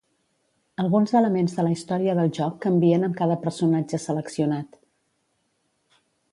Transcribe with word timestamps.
Alguns 0.83 1.11
elements 1.19 1.53
de 1.57 1.65
la 1.67 1.73
història 1.75 2.15
del 2.21 2.33
joc 2.39 2.57
canvien 2.65 3.07
amb 3.09 3.19
cada 3.21 3.39
personatge 3.45 4.03
seleccionat. 4.09 4.83